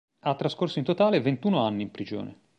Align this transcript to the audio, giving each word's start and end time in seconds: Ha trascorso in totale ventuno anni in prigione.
Ha 0.21 0.33
trascorso 0.33 0.79
in 0.79 0.83
totale 0.85 1.21
ventuno 1.21 1.63
anni 1.63 1.83
in 1.83 1.91
prigione. 1.91 2.39